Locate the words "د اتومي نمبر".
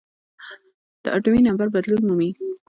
1.03-1.67